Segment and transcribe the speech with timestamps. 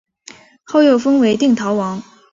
[0.63, 2.01] 后又封为定陶王。